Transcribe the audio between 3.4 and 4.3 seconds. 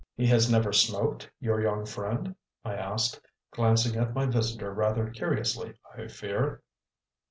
glancing at my